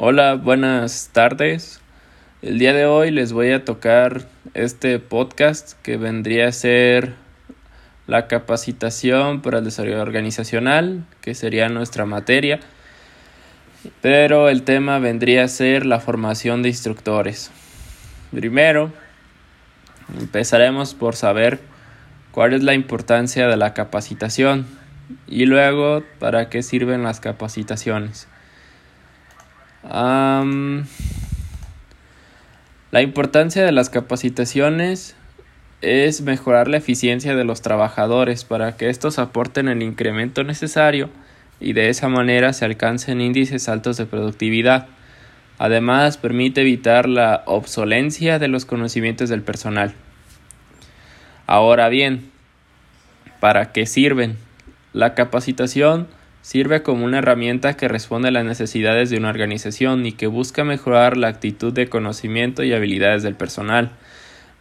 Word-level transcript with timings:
Hola, 0.00 0.34
buenas 0.34 1.10
tardes. 1.12 1.80
El 2.40 2.60
día 2.60 2.72
de 2.72 2.86
hoy 2.86 3.10
les 3.10 3.32
voy 3.32 3.50
a 3.50 3.64
tocar 3.64 4.28
este 4.54 5.00
podcast 5.00 5.72
que 5.82 5.96
vendría 5.96 6.46
a 6.46 6.52
ser 6.52 7.14
la 8.06 8.28
capacitación 8.28 9.42
para 9.42 9.58
el 9.58 9.64
desarrollo 9.64 10.00
organizacional, 10.00 11.04
que 11.20 11.34
sería 11.34 11.68
nuestra 11.68 12.04
materia, 12.04 12.60
pero 14.00 14.48
el 14.48 14.62
tema 14.62 15.00
vendría 15.00 15.42
a 15.42 15.48
ser 15.48 15.84
la 15.84 15.98
formación 15.98 16.62
de 16.62 16.68
instructores. 16.68 17.50
Primero, 18.30 18.92
empezaremos 20.16 20.94
por 20.94 21.16
saber 21.16 21.58
cuál 22.30 22.54
es 22.54 22.62
la 22.62 22.74
importancia 22.74 23.48
de 23.48 23.56
la 23.56 23.74
capacitación 23.74 24.64
y 25.26 25.46
luego 25.46 26.04
para 26.20 26.50
qué 26.50 26.62
sirven 26.62 27.02
las 27.02 27.18
capacitaciones. 27.18 28.28
La 29.82 30.82
importancia 33.02 33.64
de 33.64 33.72
las 33.72 33.90
capacitaciones 33.90 35.14
es 35.80 36.22
mejorar 36.22 36.68
la 36.68 36.78
eficiencia 36.78 37.36
de 37.36 37.44
los 37.44 37.62
trabajadores 37.62 38.44
para 38.44 38.76
que 38.76 38.88
estos 38.88 39.18
aporten 39.18 39.68
el 39.68 39.82
incremento 39.82 40.42
necesario 40.42 41.10
y 41.60 41.72
de 41.72 41.88
esa 41.88 42.08
manera 42.08 42.52
se 42.52 42.64
alcancen 42.64 43.20
índices 43.20 43.68
altos 43.68 43.96
de 43.96 44.06
productividad. 44.06 44.86
Además, 45.58 46.16
permite 46.16 46.60
evitar 46.60 47.08
la 47.08 47.42
obsolencia 47.46 48.38
de 48.38 48.48
los 48.48 48.64
conocimientos 48.64 49.28
del 49.28 49.42
personal. 49.42 49.94
Ahora 51.46 51.88
bien, 51.88 52.30
¿para 53.40 53.72
qué 53.72 53.86
sirven? 53.86 54.36
La 54.92 55.14
capacitación 55.14 56.08
sirve 56.48 56.82
como 56.82 57.04
una 57.04 57.18
herramienta 57.18 57.76
que 57.76 57.88
responde 57.88 58.28
a 58.28 58.30
las 58.30 58.42
necesidades 58.42 59.10
de 59.10 59.18
una 59.18 59.28
organización 59.28 60.06
y 60.06 60.12
que 60.12 60.28
busca 60.28 60.64
mejorar 60.64 61.18
la 61.18 61.28
actitud 61.28 61.74
de 61.74 61.90
conocimiento 61.90 62.64
y 62.64 62.72
habilidades 62.72 63.22
del 63.22 63.34
personal. 63.34 63.90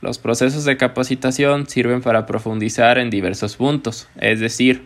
Los 0.02 0.20
procesos 0.20 0.66
de 0.66 0.76
capacitación 0.76 1.70
sirven 1.70 2.02
para 2.02 2.26
profundizar 2.26 2.98
en 2.98 3.10
diversos 3.10 3.56
puntos, 3.56 4.10
es 4.18 4.42
decir, 4.42 4.84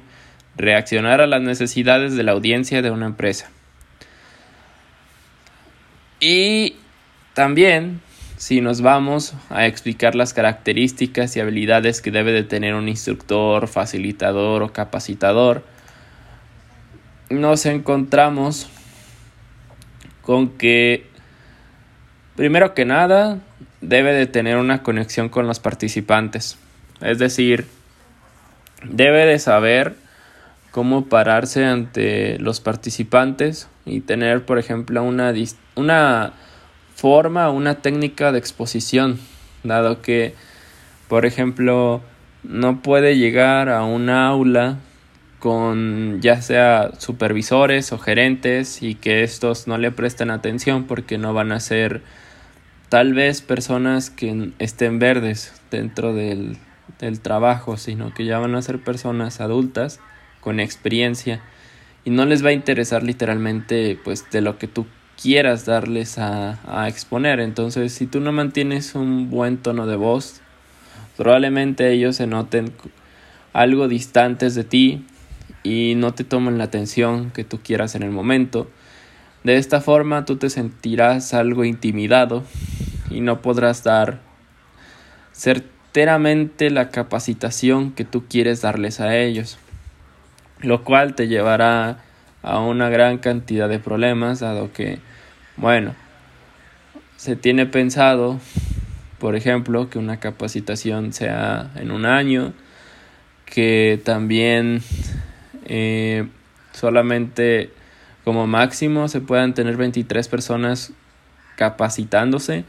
reaccionar 0.55 1.21
a 1.21 1.25
las 1.25 1.41
necesidades 1.41 2.15
de 2.15 2.21
la 2.21 2.33
audiencia 2.33 2.83
de 2.83 2.91
una 2.91 3.07
empresa. 3.07 3.49
Y 6.19 6.75
también, 7.33 7.99
si 8.37 8.61
nos 8.61 8.81
vamos 8.81 9.33
a 9.49 9.65
explicar 9.65 10.13
las 10.13 10.35
características 10.35 11.35
y 11.35 11.39
habilidades 11.39 11.99
que 11.99 12.11
debe 12.11 12.31
de 12.31 12.43
tener 12.43 12.75
un 12.75 12.87
instructor, 12.87 13.67
facilitador 13.67 14.61
o 14.61 14.71
capacitador, 14.71 15.63
nos 17.31 17.65
encontramos 17.65 18.69
con 20.21 20.49
que, 20.49 21.05
primero 22.35 22.73
que 22.73 22.85
nada, 22.85 23.39
debe 23.81 24.13
de 24.13 24.27
tener 24.27 24.57
una 24.57 24.83
conexión 24.83 25.29
con 25.29 25.47
los 25.47 25.59
participantes. 25.59 26.57
Es 27.01 27.17
decir, 27.17 27.65
debe 28.83 29.25
de 29.25 29.39
saber 29.39 29.95
cómo 30.71 31.05
pararse 31.05 31.65
ante 31.65 32.39
los 32.39 32.59
participantes 32.59 33.67
y 33.85 34.01
tener, 34.01 34.45
por 34.45 34.59
ejemplo, 34.59 35.03
una, 35.03 35.33
una 35.75 36.33
forma, 36.95 37.49
una 37.49 37.75
técnica 37.75 38.31
de 38.31 38.39
exposición, 38.39 39.19
dado 39.63 40.01
que, 40.01 40.35
por 41.07 41.25
ejemplo, 41.25 42.01
no 42.43 42.81
puede 42.81 43.17
llegar 43.17 43.69
a 43.69 43.83
un 43.83 44.09
aula 44.09 44.77
con 45.41 46.21
ya 46.21 46.39
sea 46.43 46.91
supervisores 46.99 47.91
o 47.93 47.97
gerentes 47.97 48.83
y 48.83 48.93
que 48.93 49.23
estos 49.23 49.67
no 49.67 49.79
le 49.79 49.91
presten 49.91 50.29
atención 50.29 50.83
porque 50.83 51.17
no 51.17 51.33
van 51.33 51.51
a 51.51 51.59
ser 51.59 52.03
tal 52.89 53.15
vez 53.15 53.41
personas 53.41 54.11
que 54.11 54.51
estén 54.59 54.99
verdes 54.99 55.59
dentro 55.71 56.13
del, 56.13 56.57
del 56.99 57.21
trabajo, 57.21 57.77
sino 57.77 58.13
que 58.13 58.25
ya 58.25 58.37
van 58.37 58.53
a 58.53 58.61
ser 58.61 58.83
personas 58.83 59.41
adultas 59.41 59.99
con 60.41 60.59
experiencia 60.59 61.41
y 62.05 62.11
no 62.11 62.25
les 62.25 62.45
va 62.45 62.49
a 62.49 62.53
interesar 62.53 63.01
literalmente 63.01 63.99
pues 64.03 64.29
de 64.29 64.41
lo 64.41 64.59
que 64.59 64.67
tú 64.67 64.85
quieras 65.19 65.65
darles 65.65 66.19
a, 66.19 66.59
a 66.67 66.87
exponer. 66.87 67.39
Entonces, 67.39 67.93
si 67.93 68.05
tú 68.05 68.19
no 68.19 68.31
mantienes 68.31 68.93
un 68.93 69.31
buen 69.31 69.57
tono 69.57 69.87
de 69.87 69.95
voz, 69.95 70.39
probablemente 71.17 71.91
ellos 71.91 72.17
se 72.17 72.27
noten 72.27 72.71
algo 73.53 73.87
distantes 73.87 74.53
de 74.53 74.63
ti 74.63 75.07
y 75.63 75.93
no 75.95 76.13
te 76.13 76.23
tomen 76.23 76.57
la 76.57 76.65
atención 76.65 77.31
que 77.31 77.43
tú 77.43 77.59
quieras 77.63 77.95
en 77.95 78.03
el 78.03 78.11
momento. 78.11 78.69
De 79.43 79.57
esta 79.57 79.81
forma 79.81 80.25
tú 80.25 80.37
te 80.37 80.49
sentirás 80.49 81.33
algo 81.33 81.65
intimidado 81.65 82.43
y 83.09 83.21
no 83.21 83.41
podrás 83.41 83.83
dar 83.83 84.19
certeramente 85.33 86.69
la 86.69 86.89
capacitación 86.89 87.91
que 87.91 88.05
tú 88.05 88.25
quieres 88.27 88.61
darles 88.61 88.99
a 88.99 89.17
ellos, 89.17 89.57
lo 90.59 90.83
cual 90.83 91.15
te 91.15 91.27
llevará 91.27 91.99
a 92.43 92.59
una 92.59 92.89
gran 92.89 93.17
cantidad 93.17 93.69
de 93.69 93.79
problemas, 93.79 94.39
dado 94.39 94.71
que, 94.71 94.99
bueno, 95.57 95.95
se 97.17 97.35
tiene 97.35 97.65
pensado, 97.65 98.39
por 99.19 99.35
ejemplo, 99.35 99.89
que 99.89 99.99
una 99.99 100.19
capacitación 100.19 101.13
sea 101.13 101.71
en 101.75 101.91
un 101.91 102.05
año, 102.05 102.53
que 103.45 104.01
también 104.03 104.81
eh, 105.65 106.27
solamente 106.73 107.71
como 108.23 108.47
máximo 108.47 109.07
se 109.07 109.21
puedan 109.21 109.53
tener 109.53 109.77
23 109.77 110.27
personas 110.27 110.93
capacitándose, 111.55 112.65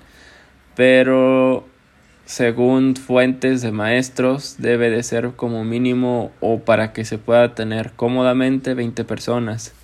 pero 0.74 1.66
según 2.24 2.96
fuentes 2.96 3.60
de 3.62 3.72
maestros 3.72 4.56
debe 4.58 4.90
de 4.90 5.02
ser 5.02 5.32
como 5.32 5.64
mínimo 5.64 6.32
o 6.40 6.60
para 6.60 6.92
que 6.92 7.04
se 7.04 7.18
pueda 7.18 7.54
tener 7.54 7.92
cómodamente 7.92 8.74
20 8.74 9.04
personas. 9.04 9.74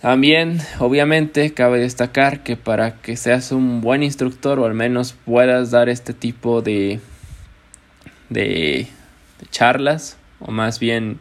También, 0.00 0.60
obviamente, 0.78 1.54
cabe 1.54 1.80
destacar 1.80 2.42
que 2.42 2.56
para 2.56 3.00
que 3.00 3.16
seas 3.16 3.50
un 3.50 3.80
buen 3.80 4.02
instructor 4.02 4.58
o 4.58 4.66
al 4.66 4.74
menos 4.74 5.14
puedas 5.24 5.70
dar 5.70 5.88
este 5.88 6.12
tipo 6.12 6.60
de, 6.60 7.00
de, 8.28 8.86
de 9.40 9.46
charlas, 9.50 10.18
o 10.40 10.50
más 10.50 10.78
bien 10.80 11.18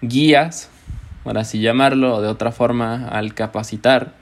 guías, 0.00 0.70
por 1.24 1.38
así 1.38 1.60
llamarlo, 1.60 2.20
de 2.20 2.28
otra 2.28 2.52
forma 2.52 3.08
al 3.08 3.34
capacitar, 3.34 4.14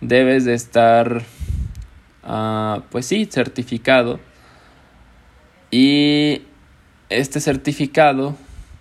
debes 0.00 0.44
de 0.44 0.54
estar, 0.54 1.22
uh, 2.24 2.80
pues 2.90 3.06
sí, 3.06 3.26
certificado. 3.26 4.20
Y 5.70 6.42
este 7.08 7.40
certificado, 7.40 8.36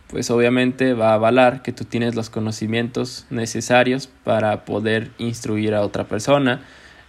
pues 0.07 0.31
obviamente 0.31 0.93
va 0.93 1.11
a 1.11 1.15
avalar 1.15 1.61
que 1.61 1.71
tú 1.71 1.85
tienes 1.85 2.15
los 2.15 2.29
conocimientos 2.29 3.27
necesarios 3.29 4.07
para 4.23 4.65
poder 4.65 5.11
instruir 5.17 5.75
a 5.75 5.81
otra 5.81 6.05
persona 6.05 6.61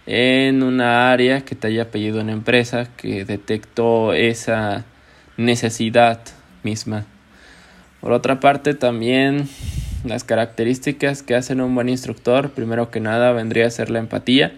en 0.05 0.63
una 0.63 1.11
área 1.11 1.41
que 1.41 1.55
te 1.55 1.67
haya 1.67 1.91
pedido 1.91 2.21
una 2.21 2.31
empresa 2.31 2.89
que 2.97 3.23
detectó 3.23 4.13
esa 4.13 4.83
necesidad 5.37 6.21
misma. 6.63 7.05
Por 8.01 8.13
otra 8.13 8.39
parte, 8.39 8.73
también 8.73 9.47
las 10.03 10.23
características 10.23 11.21
que 11.21 11.35
hacen 11.35 11.61
un 11.61 11.75
buen 11.75 11.89
instructor, 11.89 12.51
primero 12.51 12.89
que 12.89 12.99
nada, 12.99 13.31
vendría 13.31 13.67
a 13.67 13.69
ser 13.69 13.89
la 13.91 13.99
empatía. 13.99 14.53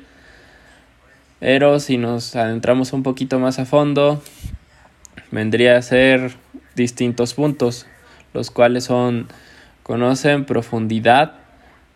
Pero 1.39 1.79
si 1.81 1.97
nos 1.97 2.35
adentramos 2.37 2.93
un 2.93 3.03
poquito 3.03 3.39
más 3.39 3.59
a 3.59 3.65
fondo, 3.65 4.23
vendría 5.31 5.77
a 5.77 5.81
ser 5.81 6.31
distintos 6.75 7.33
puntos, 7.33 7.85
los 8.33 8.49
cuales 8.49 8.85
son 8.85 9.27
conoce 9.83 10.31
en 10.31 10.45
profundidad 10.45 11.33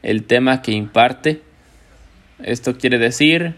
el 0.03 0.23
tema 0.25 0.61
que 0.61 0.73
imparte. 0.73 1.41
Esto 2.43 2.77
quiere 2.77 2.97
decir 2.97 3.55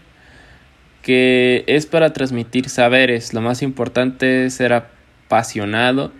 que 1.02 1.64
es 1.66 1.86
para 1.86 2.12
transmitir 2.12 2.68
saberes. 2.68 3.34
Lo 3.34 3.40
más 3.40 3.62
importante 3.62 4.46
es 4.46 4.54
ser 4.54 4.72
apasionado 4.72 6.12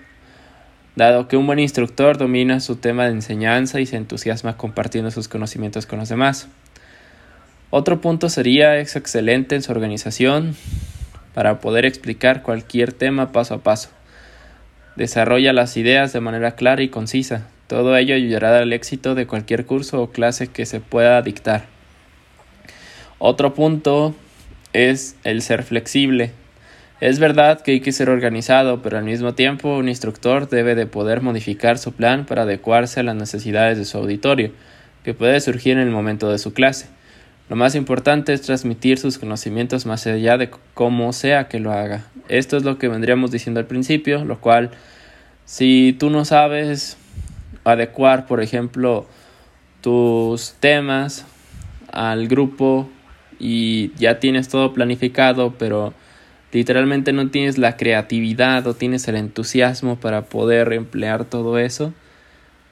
dado 0.97 1.29
que 1.29 1.37
un 1.37 1.47
buen 1.47 1.59
instructor 1.59 2.19
domina 2.19 2.61
su 2.61 2.77
tema 2.77 3.05
de 3.05 3.13
enseñanza 3.13 3.81
y 3.81 3.87
se 3.87 3.97
entusiasma 3.97 4.57
compartiendo 4.57 5.11
sus 5.11 5.29
conocimientos 5.29 5.87
con 5.87 5.99
los 5.99 6.09
demás. 6.09 6.49
Otro 7.71 8.01
punto 8.01 8.29
sería 8.29 8.77
es 8.79 8.97
excelente 8.97 9.55
en 9.55 9.63
su 9.63 9.71
organización 9.71 10.57
para 11.35 11.61
poder 11.61 11.87
explicar 11.87 12.43
cualquier 12.43 12.93
tema 12.93 13.33
paso 13.33 13.55
a 13.55 13.59
paso. 13.59 13.91
Desarrolla 14.97 15.53
las 15.53 15.77
ideas 15.77 16.13
de 16.13 16.21
manera 16.21 16.57
clara 16.57 16.83
y 16.83 16.89
concisa. 16.89 17.47
Todo 17.69 17.97
ello 17.97 18.17
ayudará 18.17 18.59
al 18.59 18.73
éxito 18.73 19.15
de 19.15 19.27
cualquier 19.27 19.65
curso 19.65 20.03
o 20.03 20.11
clase 20.11 20.49
que 20.49 20.67
se 20.67 20.81
pueda 20.81 21.23
dictar. 21.23 21.67
Otro 23.19 23.55
punto 23.55 24.15
es 24.73 25.15
el 25.23 25.43
ser 25.43 25.63
flexible. 25.63 26.33
Es 27.01 27.19
verdad 27.19 27.63
que 27.63 27.73
hay 27.73 27.81
que 27.81 27.93
ser 27.93 28.11
organizado, 28.11 28.83
pero 28.83 28.99
al 28.99 29.05
mismo 29.05 29.33
tiempo 29.33 29.75
un 29.79 29.89
instructor 29.89 30.51
debe 30.51 30.75
de 30.75 30.85
poder 30.85 31.23
modificar 31.23 31.79
su 31.79 31.93
plan 31.93 32.27
para 32.27 32.43
adecuarse 32.43 33.01
a 33.01 33.03
las 33.03 33.17
necesidades 33.17 33.79
de 33.79 33.87
su 33.87 33.97
auditorio. 33.97 34.53
que 35.03 35.15
puede 35.15 35.41
surgir 35.41 35.79
en 35.79 35.79
el 35.79 35.91
momento 35.91 36.31
de 36.31 36.37
su 36.37 36.53
clase. 36.53 36.87
Lo 37.49 37.57
más 37.57 37.75
importante 37.75 38.35
es 38.35 38.43
transmitir 38.43 38.99
sus 38.99 39.17
conocimientos 39.17 39.87
más 39.87 40.07
allá 40.07 40.37
de 40.37 40.51
cómo 40.75 41.15
sea 41.15 41.49
que 41.49 41.59
lo 41.59 41.73
haga. 41.73 42.05
Esto 42.29 42.59
es 42.59 42.65
lo 42.65 42.77
que 42.77 42.89
vendríamos 42.89 43.31
diciendo 43.31 43.61
al 43.61 43.67
principio, 43.67 44.27
lo 44.27 44.43
cual 44.43 44.73
si 45.47 45.97
tú 45.99 46.11
no 46.11 46.27
sabes 46.27 46.99
adecuar, 47.65 48.27
por 48.27 48.43
ejemplo, 48.43 49.07
tus 49.81 50.53
temas 50.61 51.25
al 51.91 52.29
grupo 52.29 52.91
y 53.39 53.93
ya 53.97 54.21
tienes 54.21 54.51
todo 54.51 54.75
planificado, 54.75 55.55
pero 55.59 55.95
literalmente 56.53 57.13
no 57.13 57.29
tienes 57.31 57.59
la 57.59 57.77
creatividad 57.77 58.67
o 58.67 58.75
tienes 58.75 59.07
el 59.09 59.17
entusiasmo 59.17 59.97
para 59.97 60.23
poder 60.23 60.73
emplear 60.73 61.25
todo 61.25 61.59
eso, 61.59 61.93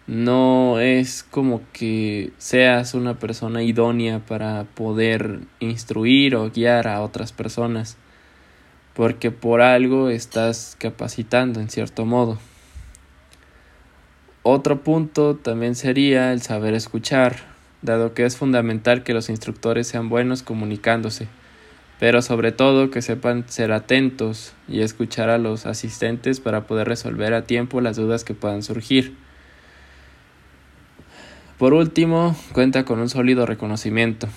no 0.08 0.80
es 0.80 1.22
como 1.22 1.60
que 1.72 2.32
seas 2.38 2.94
una 2.94 3.19
persona 3.19 3.62
idónea 3.62 4.20
para 4.20 4.64
poder 4.64 5.40
instruir 5.60 6.34
o 6.34 6.50
guiar 6.50 6.88
a 6.88 7.02
otras 7.02 7.32
personas, 7.32 7.98
porque 8.94 9.30
por 9.30 9.60
algo 9.60 10.08
estás 10.08 10.76
capacitando 10.78 11.60
en 11.60 11.69
cierto 11.69 12.06
modo. 12.06 12.38
Otro 14.42 14.82
punto 14.82 15.36
también 15.36 15.75
sería 15.75 16.32
el 16.32 16.40
saber 16.40 16.72
escuchar, 16.72 17.36
dado 17.82 18.14
que 18.14 18.25
es 18.25 18.38
fundamental 18.38 19.02
que 19.02 19.12
los 19.12 19.28
instructores 19.28 19.88
sean 19.88 20.08
buenos 20.08 20.42
comunicándose, 20.42 21.28
pero 21.98 22.22
sobre 22.22 22.52
todo 22.52 22.90
que 22.90 23.02
sepan 23.02 23.44
ser 23.48 23.72
atentos 23.72 24.52
y 24.68 24.80
escuchar 24.80 25.30
a 25.30 25.38
los 25.38 25.66
asistentes 25.66 26.40
para 26.40 26.66
poder 26.66 26.88
resolver 26.88 27.34
a 27.34 27.42
tiempo 27.42 27.80
las 27.80 27.96
dudas 27.96 28.24
que 28.24 28.34
puedan 28.34 28.62
surgir. 28.62 29.16
Por 31.58 31.74
último, 31.74 32.36
cuenta 32.52 32.84
con 32.84 33.00
un 33.00 33.08
sólido 33.08 33.46
reconocimiento. 33.46 34.28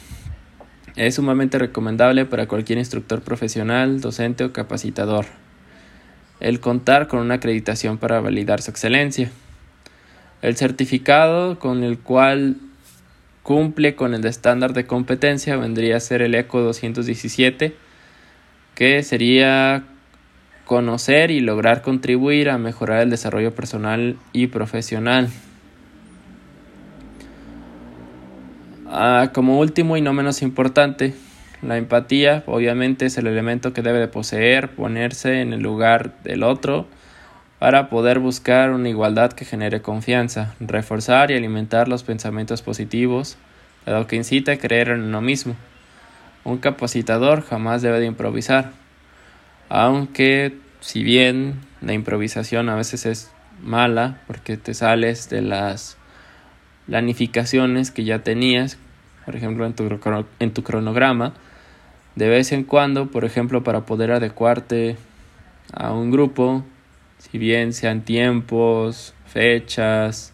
Es 0.95 1.15
sumamente 1.15 1.59
recomendable 1.59 2.25
para 2.25 2.47
cualquier 2.47 2.79
instructor 2.79 3.21
profesional, 3.21 4.01
docente 4.01 4.43
o 4.43 4.51
capacitador 4.51 5.25
el 6.41 6.59
contar 6.59 7.07
con 7.07 7.19
una 7.19 7.35
acreditación 7.35 7.97
para 7.97 8.19
validar 8.19 8.61
su 8.61 8.71
excelencia. 8.71 9.31
El 10.41 10.57
certificado 10.57 11.59
con 11.59 11.83
el 11.83 11.99
cual 11.99 12.57
cumple 13.43 13.95
con 13.95 14.13
el 14.13 14.25
estándar 14.25 14.73
de 14.73 14.85
competencia 14.85 15.55
vendría 15.55 15.97
a 15.97 15.99
ser 15.99 16.21
el 16.21 16.35
ECO 16.35 16.61
217, 16.61 17.75
que 18.75 19.03
sería 19.03 19.83
conocer 20.65 21.31
y 21.31 21.39
lograr 21.39 21.81
contribuir 21.81 22.49
a 22.49 22.57
mejorar 22.57 23.01
el 23.01 23.09
desarrollo 23.09 23.53
personal 23.53 24.17
y 24.31 24.47
profesional. 24.47 25.29
Ah, 28.88 29.31
como 29.33 29.59
último 29.59 29.97
y 29.97 30.01
no 30.01 30.13
menos 30.13 30.41
importante, 30.41 31.13
la 31.61 31.77
empatía 31.77 32.43
obviamente 32.45 33.05
es 33.05 33.17
el 33.17 33.27
elemento 33.27 33.73
que 33.73 33.81
debe 33.81 33.99
de 33.99 34.07
poseer, 34.07 34.69
ponerse 34.69 35.41
en 35.41 35.53
el 35.53 35.61
lugar 35.61 36.21
del 36.23 36.43
otro 36.43 36.88
para 37.61 37.89
poder 37.89 38.17
buscar 38.17 38.71
una 38.71 38.89
igualdad 38.89 39.33
que 39.33 39.45
genere 39.45 39.83
confianza, 39.83 40.55
reforzar 40.59 41.29
y 41.29 41.35
alimentar 41.35 41.87
los 41.87 42.01
pensamientos 42.01 42.63
positivos, 42.63 43.37
dado 43.85 44.07
que 44.07 44.15
incita 44.15 44.53
a 44.53 44.57
creer 44.57 44.89
en 44.89 45.03
uno 45.03 45.21
mismo. 45.21 45.55
Un 46.43 46.57
capacitador 46.57 47.43
jamás 47.43 47.83
debe 47.83 47.99
de 47.99 48.07
improvisar, 48.07 48.71
aunque 49.69 50.57
si 50.79 51.03
bien 51.03 51.61
la 51.81 51.93
improvisación 51.93 52.67
a 52.67 52.73
veces 52.73 53.05
es 53.05 53.31
mala 53.61 54.17
porque 54.25 54.57
te 54.57 54.73
sales 54.73 55.29
de 55.29 55.43
las 55.43 55.97
planificaciones 56.87 57.91
que 57.91 58.05
ya 58.05 58.23
tenías, 58.23 58.79
por 59.23 59.35
ejemplo, 59.35 59.67
en 59.67 59.73
tu, 59.73 59.87
en 60.39 60.51
tu 60.51 60.63
cronograma, 60.63 61.33
de 62.15 62.27
vez 62.27 62.53
en 62.53 62.63
cuando, 62.63 63.11
por 63.11 63.23
ejemplo, 63.23 63.63
para 63.63 63.81
poder 63.81 64.13
adecuarte 64.13 64.97
a 65.71 65.93
un 65.93 66.09
grupo, 66.09 66.65
si 67.21 67.38
bien 67.38 67.71
sean 67.71 68.01
tiempos, 68.01 69.13
fechas, 69.27 70.33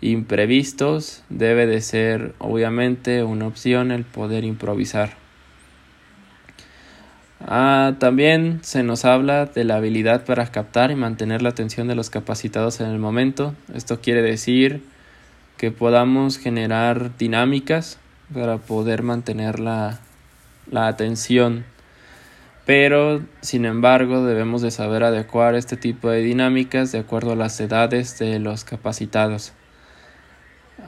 imprevistos, 0.00 1.24
debe 1.28 1.66
de 1.66 1.80
ser 1.80 2.34
obviamente 2.38 3.24
una 3.24 3.48
opción 3.48 3.90
el 3.90 4.04
poder 4.04 4.44
improvisar. 4.44 5.16
Ah, 7.40 7.96
también 7.98 8.60
se 8.62 8.84
nos 8.84 9.04
habla 9.04 9.46
de 9.46 9.64
la 9.64 9.76
habilidad 9.76 10.24
para 10.24 10.46
captar 10.46 10.92
y 10.92 10.94
mantener 10.94 11.42
la 11.42 11.48
atención 11.48 11.88
de 11.88 11.96
los 11.96 12.10
capacitados 12.10 12.80
en 12.80 12.86
el 12.86 12.98
momento. 12.98 13.54
Esto 13.74 14.00
quiere 14.00 14.22
decir 14.22 14.82
que 15.56 15.72
podamos 15.72 16.38
generar 16.38 17.16
dinámicas 17.18 17.98
para 18.32 18.58
poder 18.58 19.02
mantener 19.02 19.58
la, 19.58 19.98
la 20.70 20.86
atención. 20.86 21.64
Pero, 22.66 23.22
sin 23.42 23.66
embargo, 23.66 24.24
debemos 24.24 24.62
de 24.62 24.70
saber 24.70 25.04
adecuar 25.04 25.54
este 25.54 25.76
tipo 25.76 26.10
de 26.10 26.22
dinámicas 26.22 26.92
de 26.92 27.00
acuerdo 27.00 27.32
a 27.32 27.36
las 27.36 27.60
edades 27.60 28.18
de 28.18 28.38
los 28.38 28.64
capacitados. 28.64 29.52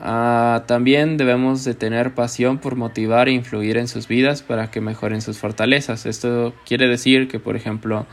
Ah, 0.01 0.65
también 0.67 1.17
debemos 1.17 1.65
de 1.65 1.75
tener 1.75 2.15
pasión 2.15 2.59
por 2.59 2.77
motivar 2.77 3.29
e 3.29 3.33
influir 3.33 3.77
en 3.77 3.89
sus 3.89 4.09
vidas 4.09 4.43
para 4.43 4.71
que 4.71 4.81
mejoren 4.81 5.21
sus 5.21 5.39
fortalezas. 5.39 6.07
Esto 6.07 6.55
quiere 6.67 6.89
decir 6.89 7.29
que, 7.29 7.41
por 7.41 7.57
ejemplo, 7.57 8.07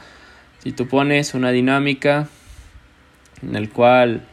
si 0.59 0.71
tú 0.71 0.87
pones 0.87 1.33
una 1.33 1.51
dinámica 1.51 2.27
en 3.41 3.55
el 3.55 3.69
cual, 3.69 4.25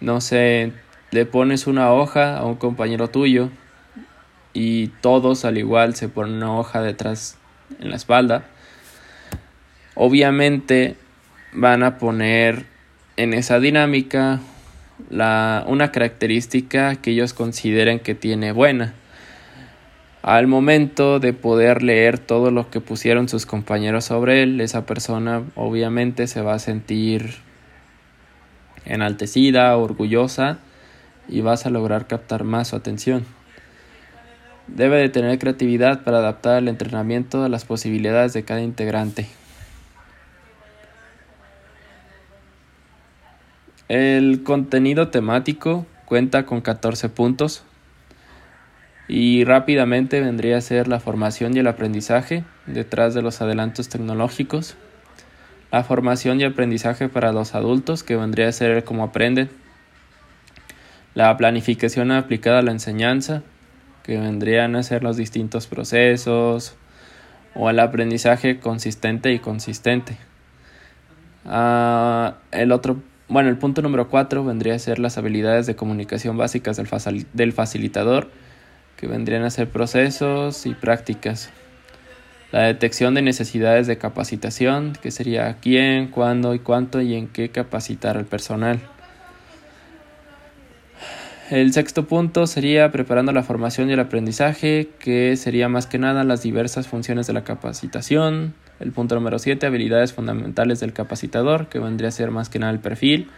no 0.00 0.20
sé, 0.20 0.72
le 1.10 1.24
pones 1.24 1.66
una 1.66 1.92
hoja 1.92 2.36
a 2.36 2.44
un 2.44 2.56
compañero 2.56 3.08
tuyo 3.08 3.50
y 4.52 4.88
todos 5.00 5.44
al 5.44 5.58
igual 5.58 5.94
se 5.94 6.08
ponen 6.08 6.36
una 6.36 6.56
hoja 6.56 6.82
detrás 6.82 7.38
en 7.80 7.90
la 7.90 7.96
espalda, 7.96 8.44
obviamente 9.96 10.94
van 11.52 11.82
a 11.82 11.98
poner 11.98 12.66
en 13.16 13.34
esa 13.34 13.58
dinámica 13.58 14.40
la, 15.10 15.64
una 15.66 15.90
característica 15.90 16.94
que 16.96 17.10
ellos 17.10 17.32
consideren 17.32 17.98
que 17.98 18.14
tiene 18.14 18.52
buena. 18.52 18.94
Al 20.22 20.46
momento 20.46 21.18
de 21.18 21.32
poder 21.32 21.82
leer 21.82 22.18
todo 22.18 22.50
lo 22.50 22.70
que 22.70 22.80
pusieron 22.80 23.28
sus 23.28 23.46
compañeros 23.46 24.04
sobre 24.04 24.42
él, 24.42 24.60
esa 24.60 24.84
persona 24.84 25.42
obviamente 25.54 26.26
se 26.26 26.42
va 26.42 26.54
a 26.54 26.58
sentir 26.58 27.36
enaltecida, 28.84 29.76
orgullosa 29.76 30.58
y 31.28 31.40
vas 31.40 31.64
a 31.66 31.70
lograr 31.70 32.06
captar 32.06 32.44
más 32.44 32.68
su 32.68 32.76
atención. 32.76 33.24
Debe 34.66 34.98
de 34.98 35.08
tener 35.08 35.38
creatividad 35.38 36.02
para 36.02 36.18
adaptar 36.18 36.58
el 36.58 36.68
entrenamiento 36.68 37.44
a 37.44 37.48
las 37.48 37.64
posibilidades 37.64 38.32
de 38.32 38.44
cada 38.44 38.62
integrante. 38.62 39.26
El 43.88 44.42
contenido 44.42 45.08
temático 45.08 45.86
cuenta 46.06 46.44
con 46.44 46.60
14 46.60 47.08
puntos 47.08 47.62
y 49.06 49.44
rápidamente 49.44 50.20
vendría 50.20 50.56
a 50.56 50.60
ser 50.60 50.88
la 50.88 50.98
formación 50.98 51.54
y 51.54 51.60
el 51.60 51.68
aprendizaje 51.68 52.42
detrás 52.66 53.14
de 53.14 53.22
los 53.22 53.40
adelantos 53.40 53.88
tecnológicos, 53.88 54.76
la 55.70 55.84
formación 55.84 56.40
y 56.40 56.44
aprendizaje 56.44 57.08
para 57.08 57.32
los 57.32 57.54
adultos 57.54 58.02
que 58.02 58.16
vendría 58.16 58.48
a 58.48 58.52
ser 58.52 58.82
cómo 58.82 59.04
aprenden, 59.04 59.50
la 61.14 61.36
planificación 61.36 62.10
aplicada 62.10 62.58
a 62.58 62.62
la 62.62 62.72
enseñanza, 62.72 63.42
que 64.02 64.18
vendrían 64.18 64.74
a 64.74 64.82
ser 64.82 65.04
los 65.04 65.16
distintos 65.16 65.68
procesos, 65.68 66.74
o 67.54 67.70
el 67.70 67.78
aprendizaje 67.78 68.58
consistente 68.58 69.32
y 69.32 69.38
consistente. 69.38 70.16
Ah, 71.46 72.34
el 72.50 72.70
otro, 72.72 73.00
bueno, 73.28 73.48
el 73.48 73.56
punto 73.56 73.82
número 73.82 74.08
cuatro 74.08 74.44
vendría 74.44 74.74
a 74.74 74.78
ser 74.78 75.00
las 75.00 75.18
habilidades 75.18 75.66
de 75.66 75.74
comunicación 75.74 76.36
básicas 76.36 76.76
del, 76.76 77.52
facilitador, 77.52 78.30
que 78.96 79.08
vendrían 79.08 79.42
a 79.42 79.50
ser 79.50 79.68
procesos 79.68 80.64
y 80.64 80.74
prácticas. 80.74 81.50
La 82.52 82.62
detección 82.62 83.14
de 83.14 83.22
necesidades 83.22 83.88
de 83.88 83.98
capacitación, 83.98 84.92
que 85.02 85.10
sería 85.10 85.56
quién, 85.60 86.06
cuándo 86.08 86.54
y 86.54 86.60
cuánto 86.60 87.00
y 87.00 87.14
en 87.14 87.26
qué 87.26 87.48
capacitar 87.48 88.16
al 88.16 88.26
personal. 88.26 88.78
El 91.50 91.72
sexto 91.72 92.06
punto 92.06 92.46
sería 92.46 92.90
preparando 92.92 93.32
la 93.32 93.42
formación 93.42 93.90
y 93.90 93.94
el 93.94 94.00
aprendizaje, 94.00 94.90
que 95.00 95.36
sería 95.36 95.68
más 95.68 95.86
que 95.86 95.98
nada 95.98 96.22
las 96.22 96.42
diversas 96.42 96.86
funciones 96.86 97.26
de 97.26 97.32
la 97.32 97.42
capacitación. 97.42 98.54
El 98.78 98.92
punto 98.92 99.14
número 99.14 99.38
siete, 99.38 99.66
habilidades 99.66 100.12
fundamentales 100.12 100.80
del 100.80 100.92
capacitador, 100.92 101.68
que 101.68 101.78
vendría 101.78 102.08
a 102.08 102.12
ser 102.12 102.30
más 102.30 102.48
que 102.48 102.58
nada 102.58 102.72
el 102.72 102.78
perfil. 102.78 103.30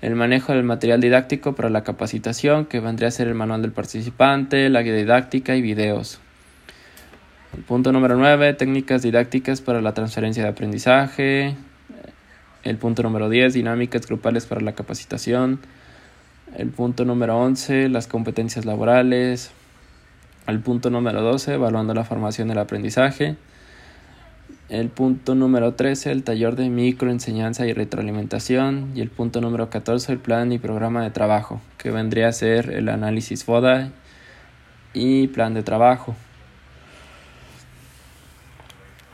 El 0.00 0.16
manejo 0.16 0.52
del 0.52 0.64
material 0.64 1.00
didáctico 1.00 1.54
para 1.54 1.70
la 1.70 1.84
capacitación, 1.84 2.66
que 2.66 2.80
vendría 2.80 3.08
a 3.08 3.12
ser 3.12 3.28
el 3.28 3.34
manual 3.34 3.62
del 3.62 3.72
participante, 3.72 4.68
la 4.68 4.82
guía 4.82 4.94
didáctica 4.94 5.54
y 5.54 5.62
videos. 5.62 6.20
El 7.54 7.62
punto 7.62 7.92
número 7.92 8.16
nueve, 8.16 8.54
técnicas 8.54 9.02
didácticas 9.02 9.60
para 9.60 9.82
la 9.82 9.92
transferencia 9.92 10.42
de 10.42 10.48
aprendizaje. 10.48 11.54
El 12.64 12.78
punto 12.78 13.02
número 13.02 13.28
diez, 13.28 13.54
dinámicas 13.54 14.06
grupales 14.06 14.46
para 14.46 14.60
la 14.62 14.72
capacitación. 14.72 15.60
El 16.56 16.68
punto 16.68 17.04
número 17.04 17.38
11, 17.38 17.88
las 17.88 18.06
competencias 18.06 18.64
laborales. 18.66 19.52
El 20.46 20.60
punto 20.60 20.90
número 20.90 21.22
12, 21.22 21.54
evaluando 21.54 21.94
la 21.94 22.04
formación 22.04 22.48
del 22.48 22.58
aprendizaje. 22.58 23.36
El 24.68 24.88
punto 24.88 25.34
número 25.34 25.74
13, 25.74 26.12
el 26.12 26.22
taller 26.22 26.56
de 26.56 26.70
microenseñanza 26.70 27.66
y 27.66 27.72
retroalimentación. 27.72 28.92
Y 28.94 29.00
el 29.00 29.10
punto 29.10 29.40
número 29.40 29.68
14, 29.68 30.12
el 30.12 30.18
plan 30.18 30.52
y 30.52 30.58
programa 30.58 31.02
de 31.02 31.10
trabajo, 31.10 31.60
que 31.78 31.90
vendría 31.90 32.28
a 32.28 32.32
ser 32.32 32.70
el 32.70 32.88
análisis 32.88 33.44
FODA 33.44 33.90
y 34.94 35.28
plan 35.28 35.54
de 35.54 35.62
trabajo. 35.62 36.14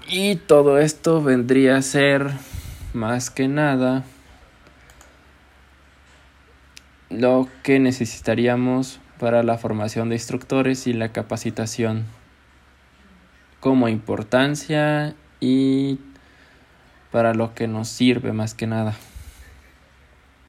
Y 0.09 0.37
todo 0.37 0.79
esto 0.79 1.23
vendría 1.23 1.77
a 1.77 1.83
ser 1.83 2.31
más 2.95 3.31
que 3.31 3.49
nada 3.49 4.05
lo 7.11 7.49
que 7.63 7.79
necesitaríamos 7.79 9.01
para 9.19 9.43
la 9.43 9.59
formación 9.59 10.09
de 10.09 10.17
instructores 10.17 10.87
y 10.87 10.93
la 10.93 11.11
capacitación 11.11 12.05
como 13.61 13.89
importancia 13.89 15.15
y 15.41 15.99
para 17.11 17.35
lo 17.35 17.55
que 17.55 17.69
nos 17.69 17.89
sirve 17.89 18.33
más 18.33 18.55
que 18.55 18.67
nada. 18.67 18.95